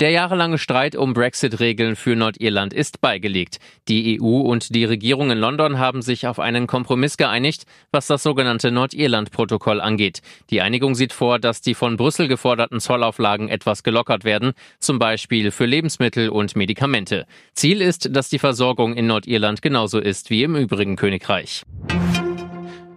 Der 0.00 0.12
jahrelange 0.12 0.56
Streit 0.56 0.96
um 0.96 1.12
Brexit-Regeln 1.12 1.94
für 1.94 2.16
Nordirland 2.16 2.72
ist 2.72 3.02
beigelegt. 3.02 3.58
Die 3.86 4.18
EU 4.18 4.38
und 4.38 4.74
die 4.74 4.86
Regierung 4.86 5.30
in 5.30 5.36
London 5.36 5.78
haben 5.78 6.00
sich 6.00 6.26
auf 6.26 6.40
einen 6.40 6.66
Kompromiss 6.66 7.18
geeinigt, 7.18 7.66
was 7.92 8.06
das 8.06 8.22
sogenannte 8.22 8.70
Nordirland-Protokoll 8.70 9.78
angeht. 9.78 10.22
Die 10.48 10.62
Einigung 10.62 10.94
sieht 10.94 11.12
vor, 11.12 11.38
dass 11.38 11.60
die 11.60 11.74
von 11.74 11.98
Brüssel 11.98 12.28
geforderten 12.28 12.80
Zollauflagen 12.80 13.50
etwas 13.50 13.82
gelockert 13.82 14.24
werden, 14.24 14.52
zum 14.78 14.98
Beispiel 14.98 15.50
für 15.50 15.66
Lebensmittel 15.66 16.30
und 16.30 16.56
Medikamente. 16.56 17.26
Ziel 17.52 17.82
ist, 17.82 18.16
dass 18.16 18.30
die 18.30 18.38
Versorgung 18.38 18.94
in 18.94 19.06
Nordirland 19.06 19.60
genauso 19.60 19.98
ist 19.98 20.30
wie 20.30 20.44
im 20.44 20.56
übrigen 20.56 20.96
Königreich. 20.96 21.64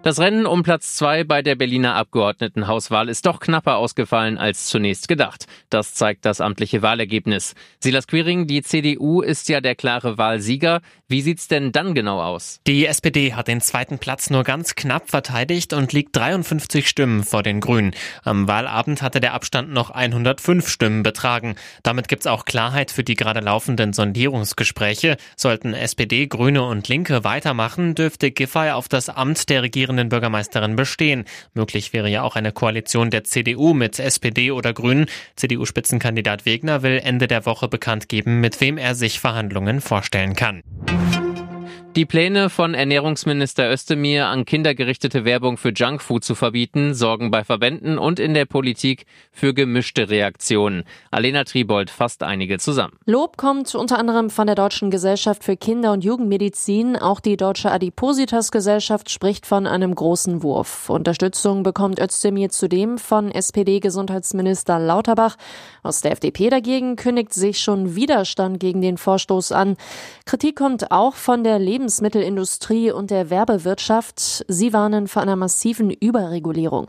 Das 0.03 0.19
Rennen 0.19 0.45
um 0.45 0.63
Platz 0.63 0.97
zwei 0.97 1.23
bei 1.23 1.41
der 1.41 1.55
Berliner 1.55 1.95
Abgeordnetenhauswahl 1.95 3.07
ist 3.07 3.25
doch 3.25 3.39
knapper 3.39 3.77
ausgefallen 3.77 4.37
als 4.37 4.65
zunächst 4.65 5.07
gedacht. 5.07 5.45
Das 5.69 5.93
zeigt 5.93 6.25
das 6.25 6.41
amtliche 6.41 6.81
Wahlergebnis. 6.81 7.55
Silas 7.79 8.05
Quiring, 8.07 8.45
die 8.45 8.63
CDU 8.63 9.21
ist 9.21 9.47
ja 9.47 9.61
der 9.61 9.75
klare 9.75 10.17
Wahlsieger. 10.17 10.81
Wie 11.07 11.21
sieht's 11.21 11.47
denn 11.47 11.71
dann 11.71 11.95
genau 11.95 12.21
aus? 12.21 12.59
Die 12.67 12.85
SPD 12.85 13.33
hat 13.33 13.47
den 13.47 13.61
zweiten 13.61 13.97
Platz 13.97 14.29
nur 14.29 14.43
ganz 14.43 14.75
knapp 14.75 15.09
verteidigt 15.09 15.71
und 15.71 15.93
liegt 15.93 16.17
53 16.17 16.85
Stimmen 16.85 17.23
vor 17.23 17.41
den 17.41 17.61
Grünen. 17.61 17.95
Am 18.23 18.49
Wahlabend 18.49 19.01
hatte 19.01 19.21
der 19.21 19.33
Abstand 19.33 19.71
noch 19.71 19.89
105 19.89 20.67
Stimmen 20.67 21.03
betragen. 21.03 21.55
Damit 21.81 22.09
gibt's 22.09 22.27
auch 22.27 22.43
Klarheit 22.43 22.91
für 22.91 23.05
die 23.05 23.15
gerade 23.15 23.39
laufenden 23.39 23.93
Sondierungsgespräche. 23.93 25.15
Sollten 25.37 25.73
SPD, 25.73 26.27
Grüne 26.27 26.63
und 26.63 26.89
Linke 26.89 27.23
weitermachen, 27.23 27.95
dürfte 27.95 28.31
Giffey 28.31 28.71
auf 28.71 28.89
das 28.89 29.07
Amt 29.07 29.47
der 29.47 29.61
Regierung 29.61 29.92
amtierenden 29.93 30.09
Bürgermeisterin 30.09 30.75
bestehen. 30.75 31.25
Möglich 31.53 31.93
wäre 31.93 32.09
ja 32.09 32.23
auch 32.23 32.35
eine 32.35 32.51
Koalition 32.51 33.09
der 33.09 33.23
CDU 33.23 33.73
mit 33.73 33.99
SPD 33.99 34.51
oder 34.51 34.73
Grünen. 34.73 35.05
CDU-Spitzenkandidat 35.35 36.45
Wegner 36.45 36.81
will 36.81 36.99
Ende 37.03 37.27
der 37.27 37.45
Woche 37.45 37.67
bekannt 37.67 38.09
geben, 38.09 38.41
mit 38.41 38.59
wem 38.59 38.77
er 38.77 38.95
sich 38.95 39.19
Verhandlungen 39.19 39.81
vorstellen 39.81 40.35
kann. 40.35 40.61
Die 41.95 42.07
Pläne 42.07 42.49
von 42.49 42.73
Ernährungsminister 42.73 43.71
Özdemir, 43.71 44.25
an 44.25 44.45
Kinder 44.45 44.73
gerichtete 44.73 45.25
Werbung 45.25 45.57
für 45.57 45.69
Junkfood 45.69 46.23
zu 46.23 46.33
verbieten, 46.33 46.95
sorgen 46.95 47.29
bei 47.29 47.43
Verbänden 47.43 47.99
und 47.99 48.19
in 48.19 48.33
der 48.33 48.45
Politik 48.45 49.05
für 49.31 49.53
gemischte 49.53 50.09
Reaktionen. 50.09 50.85
Alena 51.11 51.43
Tribold 51.43 51.91
fasst 51.91 52.23
einige 52.23 52.57
zusammen. 52.57 52.97
Lob 53.05 53.37
kommt 53.37 53.75
unter 53.75 53.99
anderem 53.99 54.31
von 54.31 54.47
der 54.47 54.55
Deutschen 54.55 54.89
Gesellschaft 54.89 55.43
für 55.43 55.55
Kinder- 55.55 55.91
und 55.91 56.03
Jugendmedizin. 56.03 56.95
Auch 56.95 57.19
die 57.19 57.37
Deutsche 57.37 57.69
Adipositas-Gesellschaft 57.69 59.11
spricht 59.11 59.45
von 59.45 59.67
einem 59.67 59.93
großen 59.93 60.41
Wurf. 60.41 60.89
Unterstützung 60.89 61.61
bekommt 61.61 61.99
Özdemir 61.99 62.49
zudem 62.49 62.97
von 62.97 63.29
SPD-Gesundheitsminister 63.29 64.79
Lauterbach. 64.79 65.35
Aus 65.83 66.01
der 66.01 66.13
FDP 66.13 66.49
dagegen 66.49 66.95
kündigt 66.95 67.35
sich 67.35 67.59
schon 67.59 67.95
Widerstand 67.95 68.59
gegen 68.59 68.81
den 68.81 68.97
Vorstoß 68.97 69.51
an. 69.51 69.77
Kritik 70.25 70.55
kommt 70.55 70.91
auch 70.91 71.13
von 71.13 71.43
der 71.43 71.59
Lebens 71.59 71.82
Lebensmittelindustrie 71.83 72.91
und 72.91 73.11
der 73.11 73.29
Werbewirtschaft. 73.29 74.45
Sie 74.47 74.71
warnen 74.71 75.09
vor 75.09 75.21
einer 75.21 75.35
massiven 75.35 75.89
Überregulierung. 75.89 76.87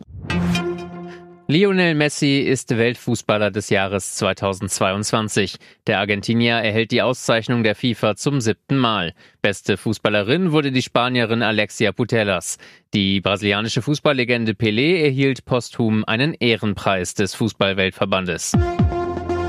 Lionel 1.48 1.96
Messi 1.96 2.38
ist 2.38 2.70
Weltfußballer 2.70 3.50
des 3.50 3.70
Jahres 3.70 4.14
2022. 4.14 5.56
Der 5.88 5.98
Argentinier 5.98 6.54
erhält 6.54 6.92
die 6.92 7.02
Auszeichnung 7.02 7.64
der 7.64 7.74
FIFA 7.74 8.14
zum 8.14 8.40
siebten 8.40 8.78
Mal. 8.78 9.14
Beste 9.42 9.76
Fußballerin 9.76 10.52
wurde 10.52 10.70
die 10.70 10.80
Spanierin 10.80 11.42
Alexia 11.42 11.90
Putellas. 11.90 12.58
Die 12.94 13.20
brasilianische 13.20 13.82
Fußballlegende 13.82 14.52
Pelé 14.52 15.02
erhielt 15.02 15.44
posthum 15.44 16.04
einen 16.04 16.34
Ehrenpreis 16.34 17.14
des 17.14 17.34
Fußballweltverbandes. 17.34 18.52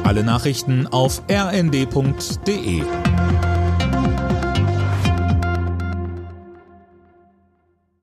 Alle 0.03 0.23
Nachrichten 0.23 0.87
auf 0.87 1.21
rnd.de 1.29 2.81